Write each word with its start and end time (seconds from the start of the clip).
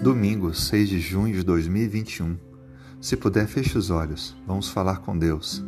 Domingo, 0.00 0.54
6 0.54 0.88
de 0.88 1.00
junho 1.00 1.34
de 1.34 1.42
2021. 1.42 2.38
Se 3.00 3.16
puder, 3.16 3.48
feche 3.48 3.76
os 3.76 3.90
olhos. 3.90 4.36
Vamos 4.46 4.68
falar 4.68 4.98
com 4.98 5.18
Deus. 5.18 5.64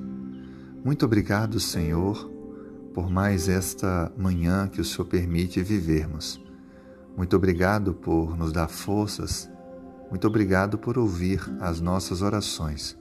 Muito 0.85 1.05
obrigado, 1.05 1.59
Senhor, 1.59 2.31
por 2.95 3.11
mais 3.11 3.49
esta 3.49 4.13
manhã 4.17 4.69
que 4.69 4.81
o 4.81 4.85
Senhor 4.85 5.07
permite 5.07 5.61
vivermos. 5.65 6.41
Muito 7.17 7.35
obrigado 7.35 7.93
por 7.93 8.37
nos 8.37 8.53
dar 8.53 8.69
forças. 8.69 9.51
Muito 10.09 10.29
obrigado 10.29 10.79
por 10.79 10.97
ouvir 10.97 11.41
as 11.61 11.81
nossas 11.81 12.23
orações. 12.23 12.97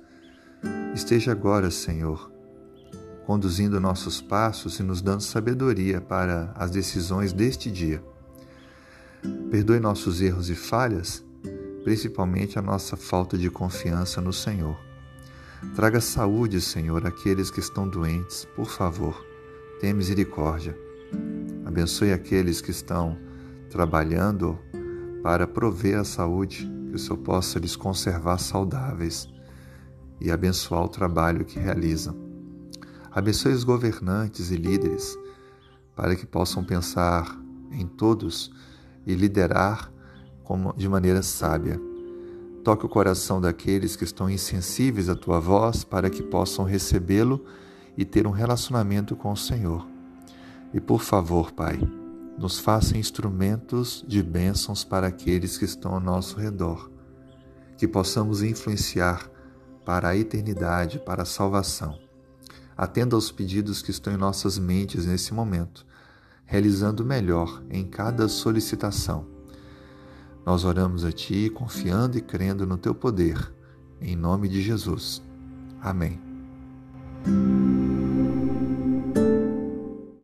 Esteja 0.96 1.32
agora, 1.32 1.70
Senhor, 1.70 2.32
conduzindo 3.27 3.80
nossos 3.80 4.20
passos 4.20 4.80
e 4.80 4.84
nos 4.84 5.00
dando 5.00 5.21
sabedoria 5.21 6.02
para 6.02 6.52
as 6.55 6.71
decisões 6.71 7.32
deste 7.32 7.70
dia. 7.70 8.04
Perdoe 9.50 9.79
nossos 9.79 10.21
erros 10.21 10.50
e 10.50 10.55
falhas, 10.55 11.23
principalmente 11.83 12.60
a 12.60 12.61
nossa 12.61 12.96
falta 12.96 13.37
de 13.37 13.50
confiança 13.50 14.21
no 14.21 14.32
Senhor. 14.32 14.77
Traga 15.75 16.00
saúde, 16.00 16.61
Senhor, 16.61 17.05
àqueles 17.05 17.51
que 17.51 17.60
estão 17.60 17.87
doentes, 17.87 18.46
por 18.55 18.69
favor. 18.69 19.25
Tenha 19.79 19.93
misericórdia. 19.93 20.77
Abençoe 21.65 22.13
aqueles 22.13 22.61
que 22.61 22.71
estão 22.71 23.18
trabalhando 23.69 24.57
para 25.21 25.46
prover 25.46 25.99
a 25.99 26.04
saúde, 26.04 26.69
que 26.89 26.96
o 26.96 26.99
Senhor 26.99 27.18
possa 27.18 27.60
lhes 27.60 27.75
conservar 27.75 28.38
saudáveis 28.38 29.27
e 30.19 30.32
abençoar 30.32 30.83
o 30.83 30.89
trabalho 30.89 31.46
que 31.46 31.60
realizam. 31.60 32.16
Abençoe 33.11 33.53
os 33.53 33.63
governantes 33.63 34.52
e 34.52 34.55
líderes 34.55 35.17
para 35.95 36.16
que 36.16 36.25
possam 36.25 36.63
pensar 36.63 37.38
em 37.72 37.86
todos 37.86 38.52
e 39.06 39.14
liderar 39.14 39.92
de 40.75 40.89
maneira 40.89 41.22
sábia. 41.22 41.80
Toque 42.64 42.86
o 42.86 42.89
coração 42.89 43.39
daqueles 43.39 43.95
que 43.95 44.03
estão 44.03 44.30
insensíveis 44.30 45.09
à 45.09 45.16
tua 45.16 45.39
voz 45.39 45.83
para 45.83 46.09
que 46.09 46.23
possam 46.23 46.66
recebê-lo 46.66 47.44
e 47.97 48.03
ter 48.03 48.25
um 48.25 48.31
relacionamento 48.31 49.16
com 49.16 49.31
o 49.31 49.38
Senhor. 49.38 49.88
E 50.73 50.80
por 50.80 51.02
favor, 51.02 51.52
Pai, 51.52 51.80
nos 52.38 52.59
faça 52.59 52.97
instrumentos 52.97 54.03
de 54.08 54.23
bênçãos 54.23 54.83
para 54.83 55.08
aqueles 55.08 55.58
que 55.58 55.66
estão 55.66 55.94
ao 55.94 56.00
nosso 56.00 56.38
redor, 56.38 56.89
que 57.78 57.88
possamos 57.88 58.41
influenciar 58.41 59.30
para 59.86 60.09
a 60.09 60.17
eternidade, 60.17 61.00
para 61.00 61.23
a 61.23 61.25
salvação. 61.25 61.97
Atenda 62.78 63.16
aos 63.16 63.31
pedidos 63.31 63.81
que 63.81 63.91
estão 63.91 64.13
em 64.13 64.17
nossas 64.17 64.58
mentes 64.58 65.06
nesse 65.06 65.34
momento 65.34 65.88
realizando 66.50 67.05
melhor 67.05 67.61
em 67.69 67.86
cada 67.86 68.28
solicitação. 68.28 69.23
Nós 70.44 70.66
oramos 70.66 71.06
a 71.06 71.11
Ti, 71.11 71.47
confiando 71.52 72.17
e 72.17 72.22
crendo 72.22 72.66
no 72.66 72.75
Teu 72.75 72.95
poder. 72.95 73.53
Em 74.02 74.16
nome 74.16 74.50
de 74.50 74.59
Jesus. 74.59 75.22
Amém. 75.80 76.19